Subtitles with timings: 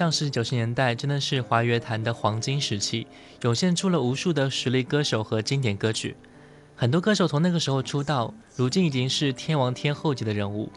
[0.00, 3.06] 上世纪九十年代，真的是华乐坛的黄金时期，
[3.42, 6.16] 涌现出了无数的实力歌手和经典歌曲。
[6.74, 10.70] 很多歌手从那个时候出道，如今已经是天王天后级的人物；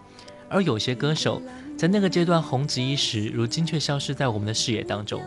[0.49, 1.41] 而有些歌手
[1.77, 5.21] 在那个阶段红极一时，如今却消失在我们的视野当中。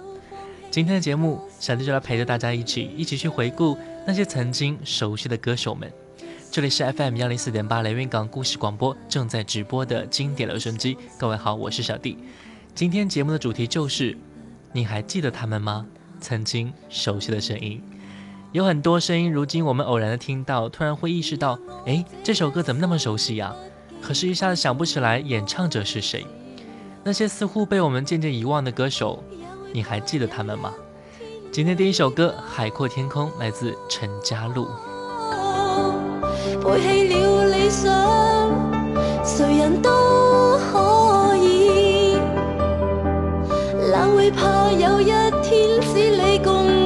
[0.70, 5.90] 今天的节目，小弟就来陪着大家一起一起去回顾那些曾经熟悉的歌手们。
[6.52, 10.98] 这里是 FM 幺零四点八连云港故事广播正在直播的经典留声机。
[11.18, 12.18] 各位好，我是小弟。
[12.76, 14.14] 今天节目的主题就是，
[14.70, 15.86] 你还记得他们吗？
[16.20, 17.82] 曾经熟悉的声音，
[18.52, 23.56] 有很多声音，如今我们偶然的听到，突然会意识到，哎，这首歌怎么那么熟悉呀？
[24.02, 26.26] 可是，一下子想不起来演唱者是谁。
[27.02, 29.24] 那些似乎被我们渐渐遗忘的歌手，
[29.72, 30.74] 你还记得他们吗？
[31.50, 34.68] 今天第一首歌《海阔天空》来自陈嘉璐。
[36.62, 38.54] 背弃了理想，
[39.24, 41.05] 谁人都可，
[43.96, 45.06] 哪会怕有一
[45.42, 46.85] 天只你共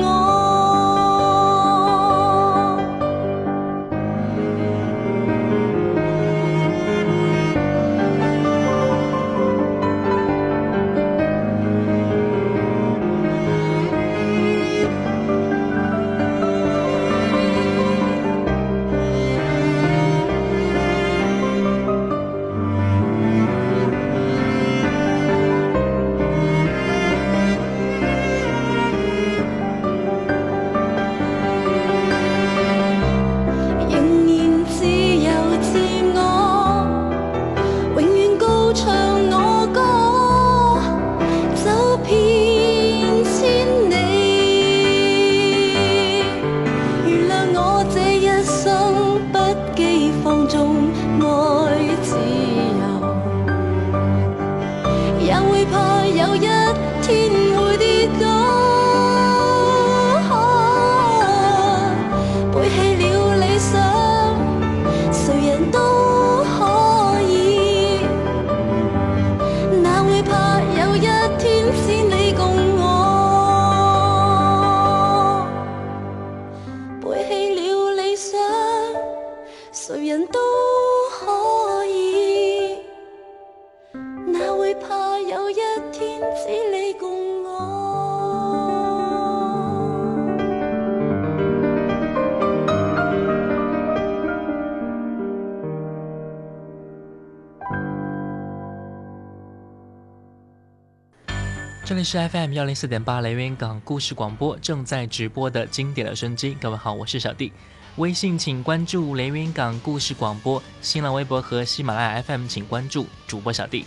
[102.00, 106.56] 里是 FM 幺零四点八雷云港故事广播正在直播的经典留声机。
[106.58, 107.52] 各位好，我是小弟。
[107.96, 113.84] 微信请关注雷云港故事广播，新浪微博和喜马拉雅 FM 请关注主播小弟。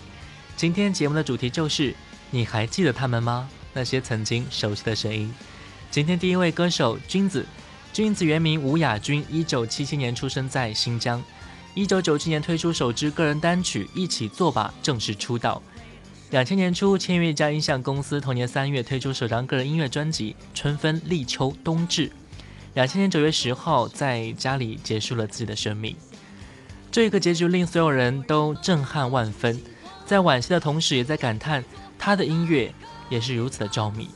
[0.56, 1.96] 今天节目的主题就是：
[2.30, 3.50] 你还记得他们吗？
[3.74, 5.34] 那些曾经熟悉的声音。
[5.90, 7.44] 今天第一位歌手君子，
[7.92, 11.20] 君子原名吴雅君，一九七七年出生在新疆，
[11.74, 15.60] 一九九七年推出首支个人单曲《一起做吧》，正式出道。
[16.34, 22.10] 两千年初，签约一家音像公司，同年三月推出首张个人音乐专辑《春分、立秋、冬至》。
[22.74, 25.96] 两千年九月十号，在家里结束了自己的生命。
[26.92, 29.62] 这一个结局令所有人都震撼万分，
[30.08, 31.64] 在惋惜的同时，也在感叹
[32.00, 32.74] 他的音乐
[33.10, 34.10] 也是如此的着迷。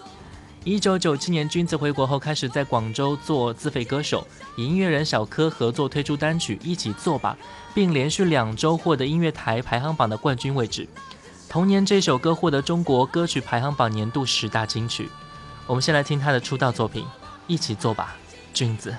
[0.64, 4.28] 一九九七年，君子回国后开始在广州做自费歌手，
[4.58, 7.38] 以音乐人小柯合作推出单曲《一起做吧》，
[7.76, 10.88] 并连续两周获得音乐台排行榜的冠军位置。
[11.50, 15.10] 童年，这首歌获得中国歌曲排行榜年度十大金曲。
[15.66, 17.04] 我们先来听他的出道作品
[17.48, 18.16] 《一起做吧》，
[18.54, 18.94] 君子。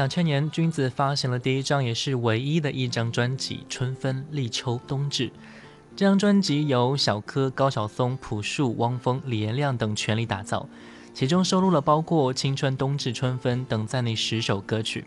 [0.00, 5.28] 两千年，君子发行了第一张也是唯一的一张专辑《春分、立秋、冬至》。
[5.94, 10.66] 这张专辑由小柯、高晓松、朴树、汪峰、李延亮等全力打造，
[11.12, 15.04] 其中收录了包括《青春》《冬至》《春分》等在内十首歌曲。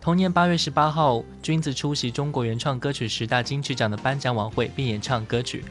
[0.00, 5.64] 同年八月十八号，君子出席中国原创歌曲十大金曲奖的颁奖晚会，并演唱歌曲。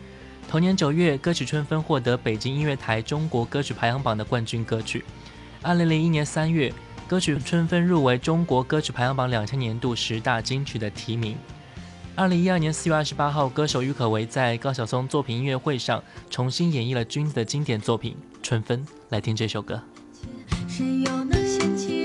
[0.47, 5.03] 同年九月，歌曲《春分》获得北京音乐台中国歌曲排行榜的冠军歌曲。
[5.61, 6.73] 二零零一年三月。
[7.07, 11.37] 歌曲《春分》入围中国歌曲排行榜两千年度十大金曲的提名。
[12.15, 19.81] 二零一二年四月二十八号，歌手郁可唯在高晓松作品音乐会上重新演绎了君子的经典作品《春分》，来听这首歌。
[20.67, 21.05] 君
[21.77, 21.96] 子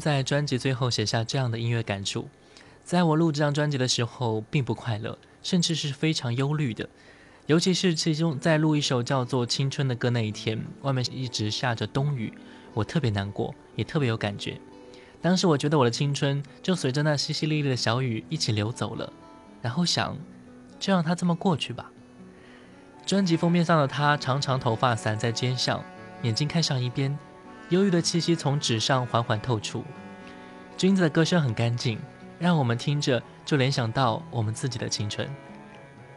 [0.00, 2.28] 在专辑最后写下这样的音乐感触：
[2.82, 6.88] 在我录这张专辑的时候，并不快乐，甚至是非常忧虑的。
[7.46, 12.32] 尤其是其中在录一首叫做《青春》的歌那一天，外面一直下着冬雨，
[12.72, 14.58] 我特别难过，也特别有感觉。
[15.20, 19.12] 当时我觉得我的青春就随着那淅淅沥沥的小雨一起流走了，
[19.60, 20.16] 然后想，
[20.78, 21.90] 就让它这么过去吧。
[23.04, 25.82] 专辑封面上的他，长长头发散在肩上，
[26.22, 27.18] 眼睛看向一边，
[27.70, 29.84] 忧郁的气息从纸上缓缓透出。
[30.76, 31.98] 君子的歌声很干净，
[32.38, 35.28] 让我们听着就联想到我们自己的青春。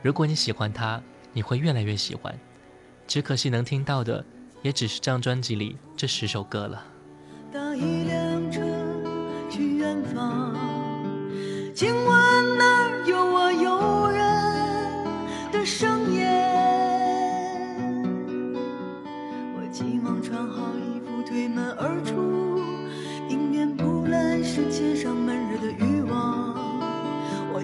[0.02, 2.38] 如果你喜欢他，你会越来越喜欢。
[3.06, 4.26] 只可惜能听到的，
[4.62, 6.84] 也只是这张专辑里这十首歌了。
[7.52, 8.62] 搭一辆车
[9.50, 10.56] 去远方，
[11.76, 13.03] 今晚那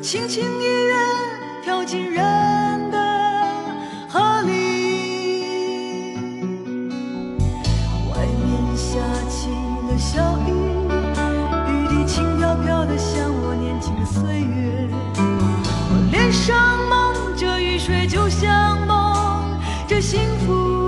[0.01, 0.95] 轻轻一跃，
[1.61, 2.23] 跳进人
[2.89, 2.97] 的
[4.07, 6.15] 河里。
[8.09, 8.97] 外面下
[9.29, 9.49] 起
[9.89, 10.51] 了小雨，
[11.67, 14.87] 雨滴轻飘飘的，像我年轻的岁月。
[15.17, 20.78] 我脸上蒙着雨水，就像蒙着幸福。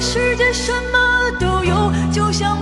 [0.00, 2.59] 世界什么都有，就像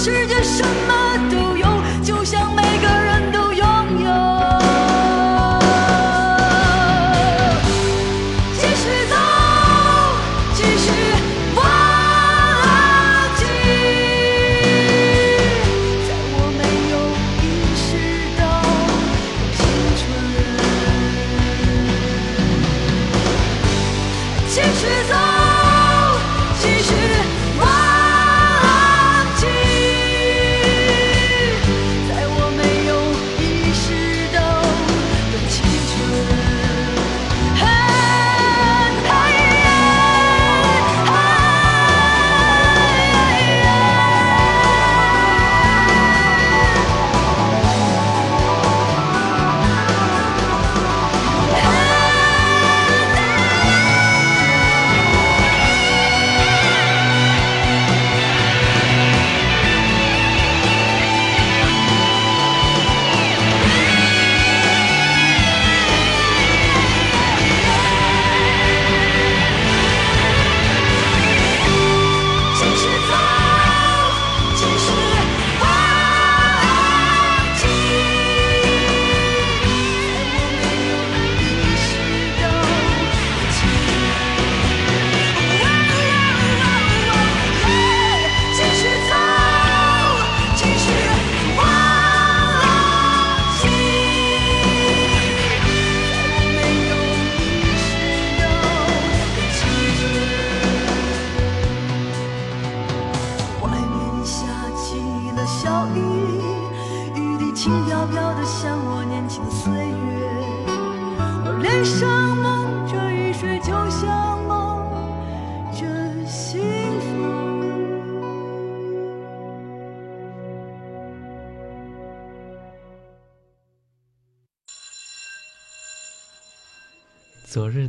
[0.00, 1.66] 世界什么都有，
[2.04, 2.54] 就像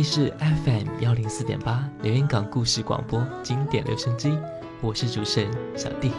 [0.00, 4.34] 里是 FM 幺零四点八连云港故事广播经典留声机，
[4.80, 6.10] 我是主持人小弟。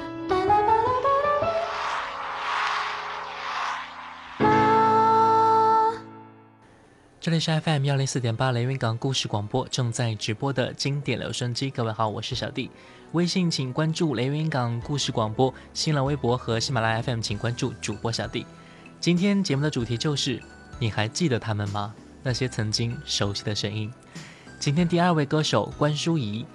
[7.19, 12.69] 这里是 FM 幺零四点八连云港故事广播正在直播的经典留声机，各位好，我是小弟。
[13.13, 18.45] 微信请关注连云港故事广播，新浪微博和喜马拉雅 FM 请关注主播小弟。
[18.99, 20.39] 今天节目的主题就是，
[20.77, 21.95] 你还记得他们吗？
[22.23, 23.91] 那些曾经熟悉的声音。
[24.59, 26.45] 今天第二位歌手关淑怡，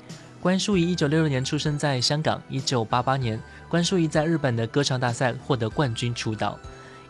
[0.41, 6.59] 关淑怡一九六六年出生在香港，一九八八年关淑怡在日本的歌唱大赛获得冠军出道。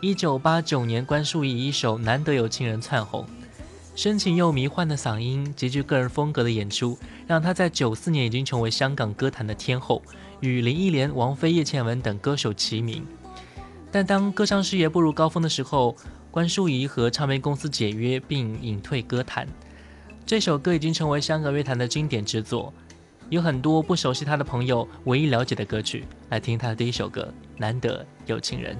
[0.01, 3.27] 一九八九年关淑怡一首《难得有情人》窜红，
[3.95, 10.03] 深情又迷幻的嗓音，极具个人风格的演出，让她在九四年已经成为香港歌坛的天后，
[10.41, 13.07] 与林忆莲、王菲、叶倩文等歌手齐名。
[13.91, 15.97] 但当歌唱事业步入高峰的时候，
[16.37, 19.49] 关淑怡和唱片公司解约，并隐退歌坛。
[20.27, 22.71] 这首歌已经成为香港乐坛的经典之作，
[23.31, 26.05] 有很多不熟悉他的朋友唯一了解的歌曲。
[26.29, 27.23] 来听他的第一首歌
[27.57, 28.77] 《难得有情人》。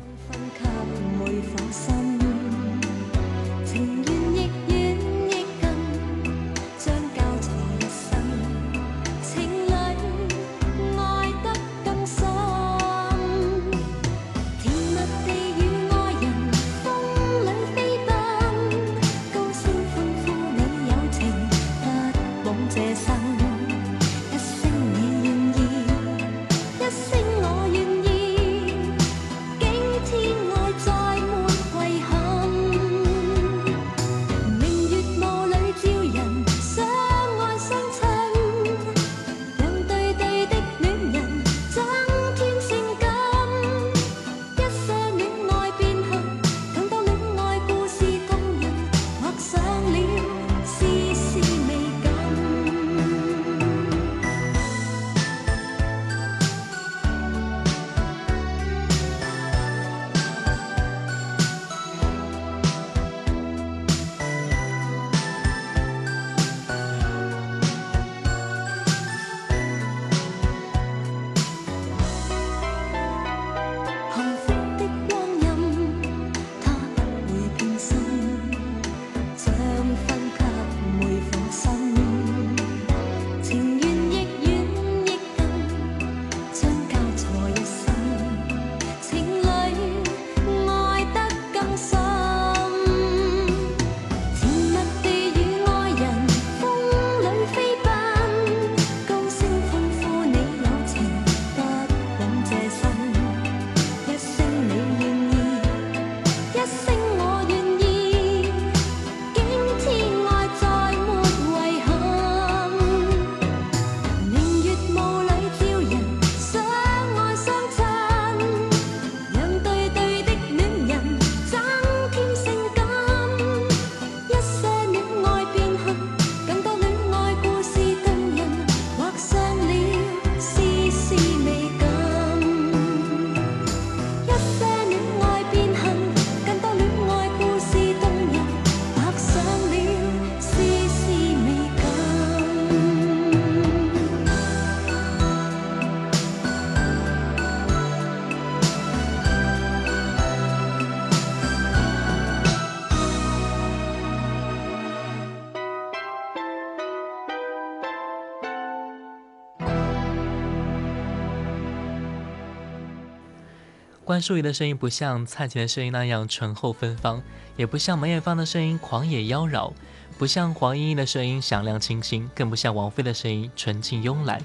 [164.17, 167.23] 关淑怡的声音不像蔡琴的声音那样醇厚芬芳，
[167.55, 169.71] 也不像梅艳芳的声音狂野妖娆。
[170.17, 174.41] 不像黄莺莺的声音响亮清新，更不像王菲的声音纯净慵懒。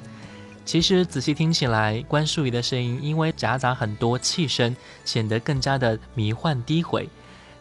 [0.65, 7.07] 其实仔细听起来，关淑怡的声音因为夹杂很多气声，显得更加的迷幻低回。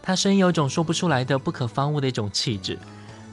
[0.03, 2.77] 她声音有种说不出来的不可方物的一种气质，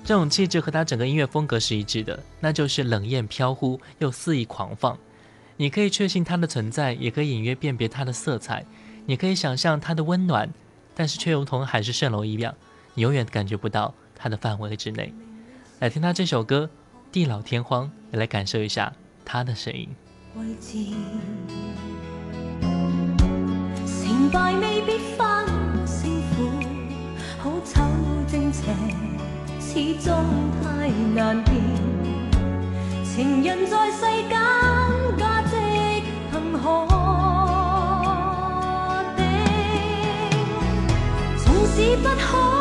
[0.05, 4.95] 这种气质和她整个音乐风格是一致的，那就是冷艳飘忽又肆意狂放。
[5.59, 8.63] 你可以确信它的存在，也可以隐约辨别它的色彩，
[9.07, 10.47] 你可以想象它的温暖，
[10.93, 12.53] 但是却如同海市蜃楼一样，
[12.93, 15.11] 你永远感觉不到它的范围之内。
[15.79, 16.69] 来听他这首歌
[17.11, 18.93] 《地老天荒》，也来感受一下
[19.25, 19.89] 他的声音。
[23.85, 25.47] 成败未必分
[25.87, 26.51] 胜负，
[27.39, 27.81] 好丑
[28.27, 28.71] 正邪
[29.59, 30.13] 始终
[30.61, 31.55] 太难辨。
[33.03, 35.36] 情人在世间。
[36.53, 36.87] 可
[39.15, 39.19] 定，
[41.43, 42.56] 纵使不可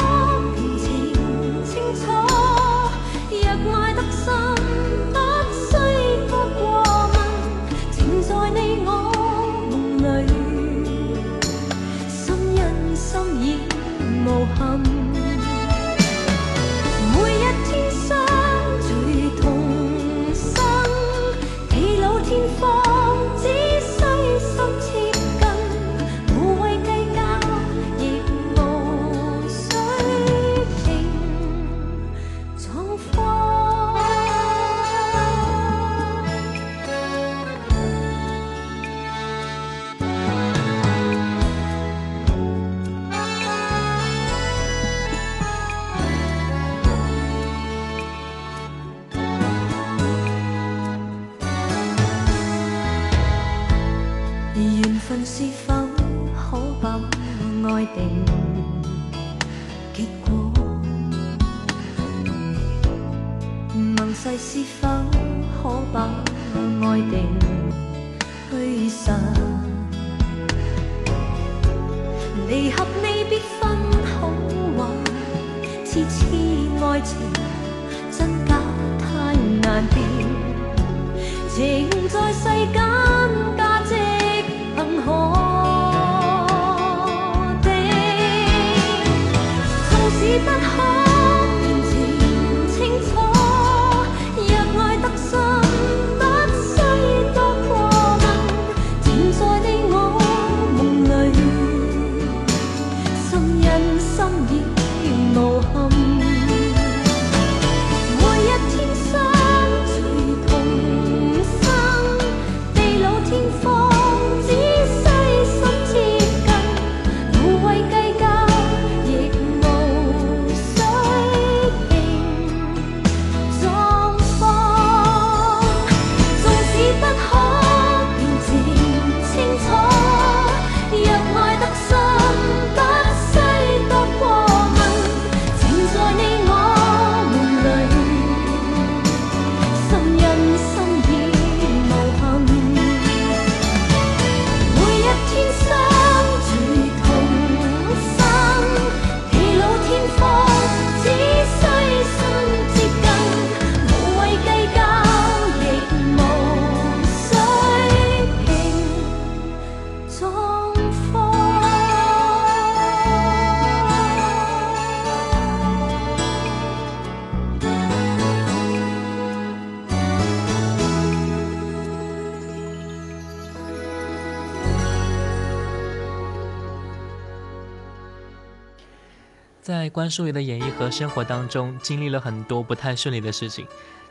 [180.06, 183.66] 关淑怡的演艺和生活当中，经历了很多不太顺利的事情，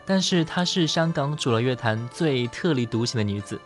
[0.06, 3.58] 但是她是香港主流乐坛最特立独行的女子。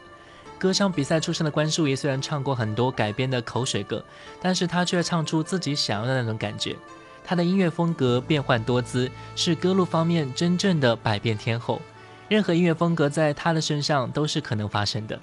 [0.60, 4.06] 歌唱比赛出身的关淑怡，虽然唱过很多改编的口水歌，
[4.40, 6.76] 但是她却唱出自己想要的那种感觉。
[7.24, 11.82] 她的音乐风格变幻多姿，是歌路方面真正的百变天后。
[12.28, 15.20] 任何音乐风格在她的身上都是可能发生的。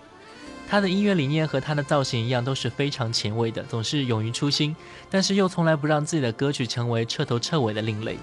[0.68, 4.74] 他的音乐理念和他的造型一样，都是非常前卫的，总是勇于初心，
[5.08, 8.18] 但是又从来不让自己的歌曲成为彻头彻尾的另类。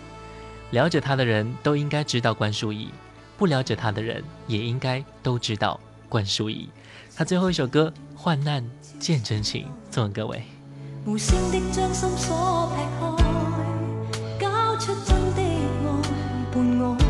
[0.72, 2.90] 了解他的人都应该知道关淑怡，
[3.38, 5.80] 不了解他的人也应该都知道
[6.10, 6.68] 关淑怡。
[7.16, 8.68] 他最后一首歌《患难
[9.00, 10.44] 见真情》送给各位。
[11.06, 12.82] 无声的将心锁劈
[14.40, 15.88] 开，交出真的爱
[16.52, 17.03] 伴我，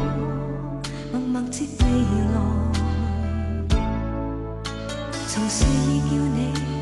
[5.34, 6.73] 曾示意叫你。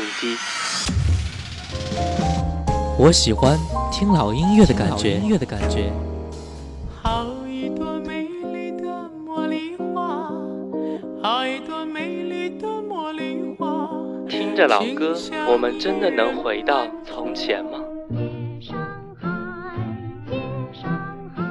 [0.00, 0.36] 声机，
[2.98, 3.58] 我喜欢
[3.92, 5.92] 听老音乐的感觉，音乐的感觉。
[7.02, 10.32] 好一朵美丽的茉莉花，
[11.22, 13.90] 好一朵美丽的茉莉花。
[14.26, 15.14] 听着老歌，
[15.46, 17.78] 我们真的能回到从前吗？
[18.10, 18.78] 夜上
[19.20, 19.28] 海，
[20.30, 20.40] 夜
[20.72, 20.90] 上
[21.36, 21.42] 海，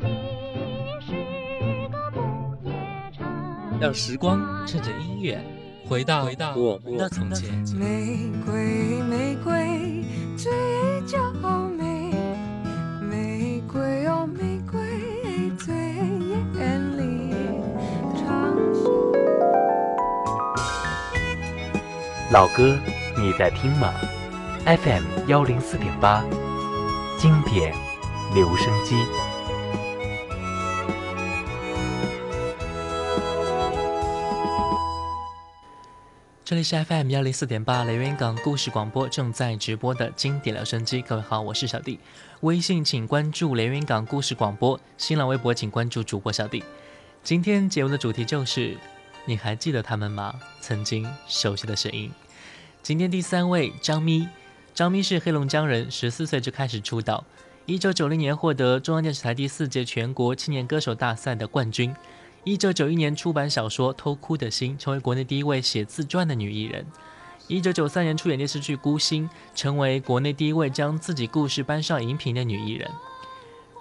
[0.00, 0.06] 你
[1.04, 2.20] 是个不
[2.68, 2.72] 夜
[3.16, 3.26] 城。
[3.80, 5.42] 让时光趁着音乐
[5.88, 7.50] 回到回到我们的从前。
[7.74, 10.04] 玫瑰，玫瑰，
[10.36, 10.52] 最
[11.06, 11.18] 娇
[11.78, 12.12] 美。
[13.00, 15.74] 玫瑰哦，玫瑰最
[16.54, 17.34] 艳丽。
[22.30, 22.76] 老歌，
[23.16, 23.90] 你在听吗
[24.66, 26.22] ？FM 幺零四点八，
[27.18, 27.74] 经典
[28.34, 28.94] 留声机。
[36.58, 41.00] 里是 FM 幺零四点八雷云港故事广播正在直播的经典留声机。
[41.00, 42.00] 各位好，我是小弟。
[42.40, 46.64] 微信请关注雷云港故事广播，新浪微博请关注主播小弟。
[47.22, 48.76] 今天节目的主题就是：
[49.24, 50.34] 你还记得他们吗？
[50.60, 52.10] 曾经熟悉的声音。
[52.82, 54.26] 今天第三位张咪，
[54.74, 57.24] 张咪是黑龙江人，十四岁就开始出道，
[57.66, 61.94] 一九九零年获得中央电视台第四届全国青年歌手大赛的冠军。
[62.48, 66.86] 一九九一年出版小说《偷哭的心》，成为国内第一位写自传的女艺人。
[67.46, 72.90] 一九九三年出演电视剧《孤星》，成为国内第一位将自己故事搬上荧屏的女艺人。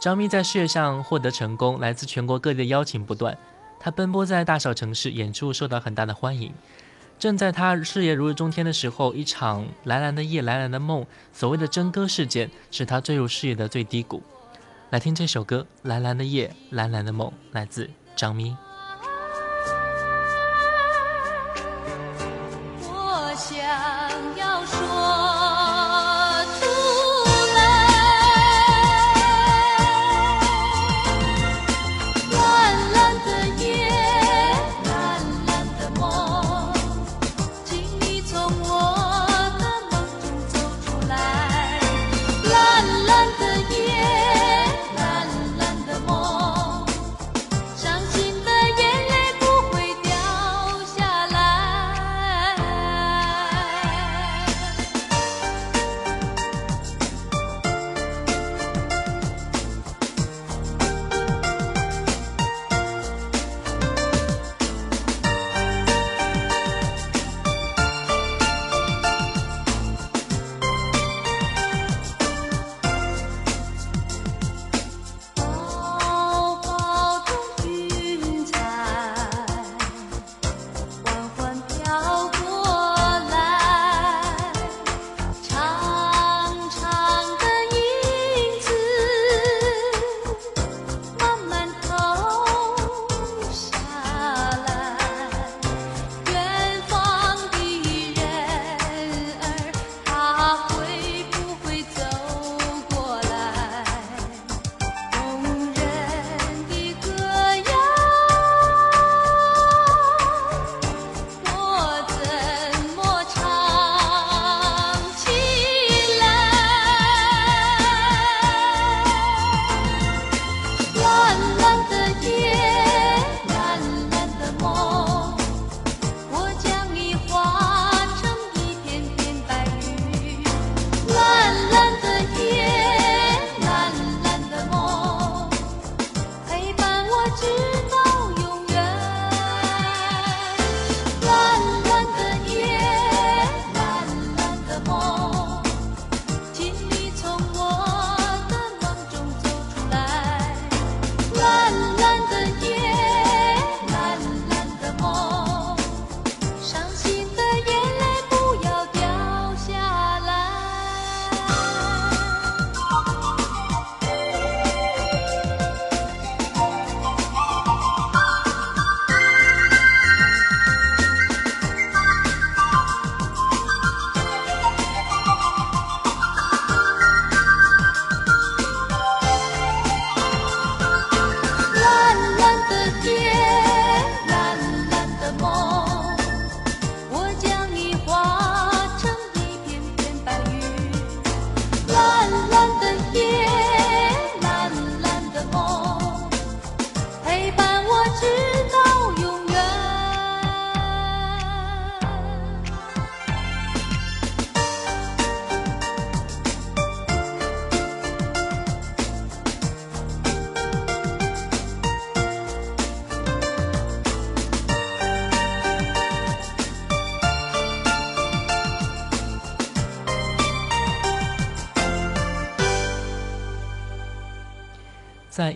[0.01, 3.37] 张咪在事业上获得成功，来自全国各地的邀请不断，
[3.79, 6.51] 她奔波在大小城市演出，受到很大的欢迎。
[7.17, 14.21] 正在她事业如日中天的时候，一场《蓝蓝的夜，蓝蓝的梦》所谓的真歌事件，使她坠入事业的最低谷。
[14.89, 18.66] 来听这首歌《蓝蓝的夜，蓝蓝的梦》，来自张咪。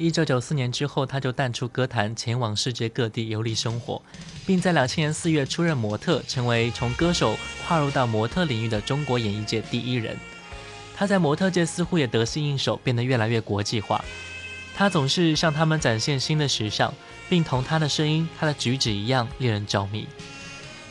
[0.02, 4.02] 一九九四年之后，他就淡出歌坛，前往世界各地游历生活，
[4.48, 7.38] 并在两千年四月出任模特，成为从歌手
[7.68, 10.18] 跨入到模特领域的中国演艺界第一人。
[10.96, 14.04] 他在模特界似乎也得心应手，变得越来越国际化。
[14.76, 16.92] 他总是向他们展现新的时尚，
[17.30, 20.08] 并同他的声音、他的举止一样令人着迷。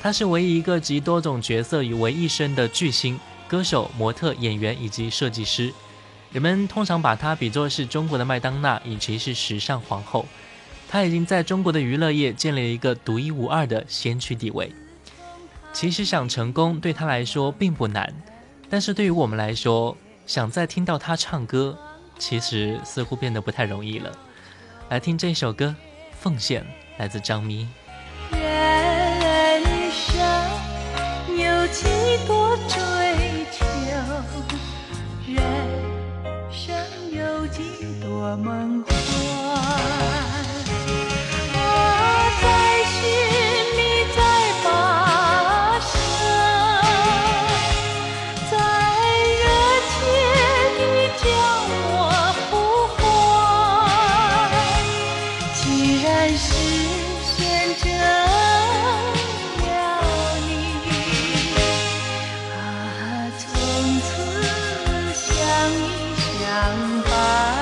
[0.00, 5.74] 他是唯一一个集多种角色于为一身的巨星：歌手、模特、演员以及设计师。
[6.32, 10.26] 人们通常把她比作是中国的麦当娜，以及是时尚皇后。
[10.88, 14.72] 她已经在中国的娱乐业建立了一个独一无二的先驱地位。
[15.72, 18.12] 其实想成功对她来说并不难，
[18.68, 21.78] 但是对于我们来说，想再听到她唱歌，
[22.18, 24.10] 其实似乎变得不太容易了。
[24.88, 25.66] 来听这首歌，
[26.20, 26.62] 《奉献》，
[26.96, 27.68] 来自张咪。
[28.32, 29.62] 人
[29.92, 30.20] 生
[31.36, 31.84] 有几
[32.26, 32.89] 多追
[38.22, 38.92] 我梦幻
[41.56, 41.58] 啊，
[42.42, 42.44] 在
[42.84, 43.00] 寻
[43.76, 43.80] 觅，
[44.14, 44.18] 在
[44.62, 44.66] 跋
[45.80, 45.90] 涉，
[48.50, 48.52] 在
[49.40, 49.42] 热
[49.88, 49.90] 切
[50.76, 50.78] 地
[51.16, 51.24] 将
[51.88, 51.88] 我
[52.50, 52.52] 呼
[52.98, 53.00] 唤。
[55.54, 55.58] 既
[56.02, 56.06] 然
[56.36, 56.44] 是
[57.24, 57.32] 选
[57.78, 58.04] 择了
[60.44, 60.48] 你，
[62.52, 62.52] 啊，
[63.38, 63.42] 从
[64.02, 64.08] 此
[65.14, 65.24] 相
[65.72, 65.82] 依
[66.38, 66.44] 相
[67.04, 67.59] 伴。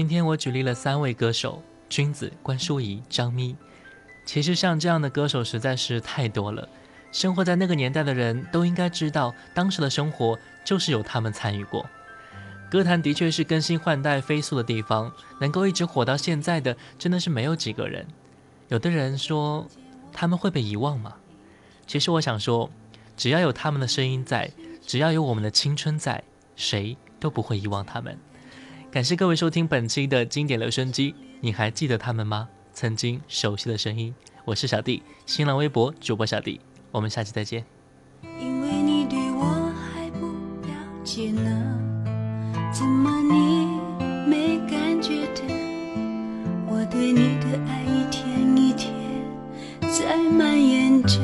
[0.00, 3.54] 今天我举例了三位歌手：君子、关淑怡、张咪。
[4.24, 6.66] 其实像这样的歌手实在是太多了，
[7.12, 11.84] 生活在那个年代的人都应该知道，当时的生活就是有他们参与过。
[12.70, 18.06] 歌坛的确是更新换代飞速的地方，能够一直火到现在的，真的是没有几个人。
[18.68, 19.68] 有的人说
[20.14, 21.16] 他们会被遗忘吗？
[21.86, 22.70] 其实我想说，
[23.18, 26.24] 只要有他们的声音在，只要有我们的青春在，
[26.56, 28.18] 谁都不会遗忘他们。
[28.92, 32.48] 感谢各位收听本期的经典留声机，你还记得他们吗？
[32.74, 34.12] 曾经熟悉的声音，
[34.44, 36.60] 我是小弟，新浪微博主播小弟，
[36.90, 37.64] 我们下期再见。
[38.40, 40.26] 因为你对我还不
[40.66, 40.74] 了
[41.04, 42.02] 解呢，
[42.72, 43.78] 怎么你
[44.28, 45.20] 没感觉？
[46.66, 48.92] 我对你的爱一天一天
[49.82, 51.20] 在蔓延着，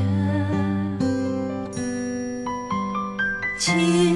[3.59, 4.16] 情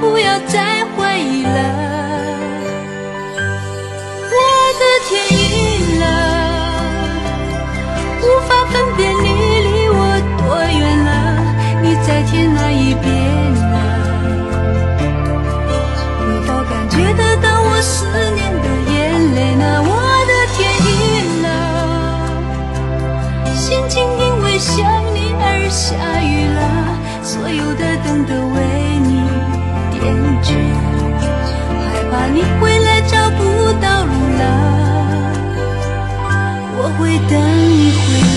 [0.00, 1.48] 不要再怀疑了。
[4.30, 4.36] 我
[4.78, 6.04] 的天阴了，
[8.22, 9.26] 无法分辨你
[9.66, 10.00] 离我
[10.38, 11.10] 多远了，
[11.82, 13.06] 你在天哪一边
[13.72, 13.76] 了？
[16.20, 18.96] 能否感觉得到我思念的眼
[19.34, 19.64] 泪呢？
[19.82, 19.90] 我
[20.28, 21.46] 的天阴了，
[23.54, 24.76] 心情因为想
[25.14, 25.86] 你而下
[26.22, 26.60] 雨了，
[27.22, 28.56] 所有的灯都为
[32.32, 34.40] 你回来找不到路了，
[36.76, 37.32] 我会等
[37.68, 38.27] 你回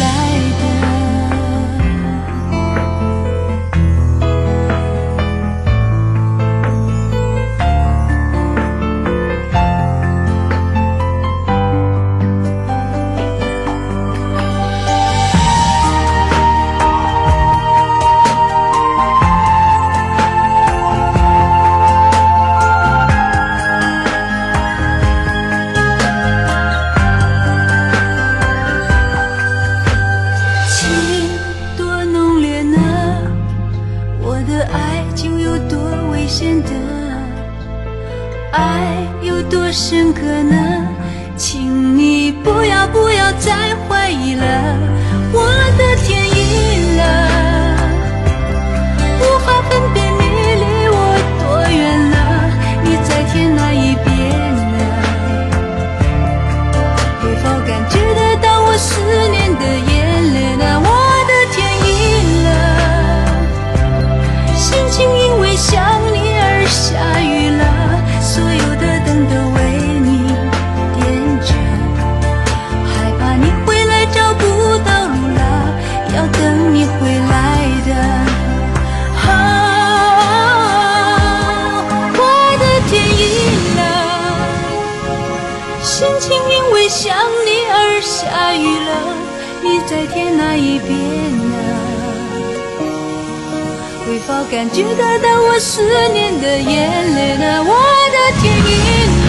[94.51, 98.71] 感觉得到我思念的眼泪的我的天阴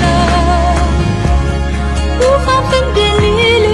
[0.00, 0.04] 了
[2.18, 3.24] 无法分辨你
[3.60, 3.71] 流